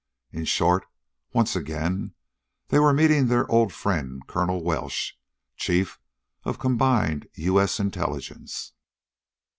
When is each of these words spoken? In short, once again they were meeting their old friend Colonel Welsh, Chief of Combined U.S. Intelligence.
In 0.31 0.45
short, 0.45 0.87
once 1.31 1.55
again 1.55 2.15
they 2.69 2.79
were 2.79 2.91
meeting 2.91 3.27
their 3.27 3.47
old 3.51 3.71
friend 3.71 4.25
Colonel 4.25 4.63
Welsh, 4.63 5.11
Chief 5.57 5.99
of 6.43 6.57
Combined 6.57 7.27
U.S. 7.35 7.79
Intelligence. 7.79 8.73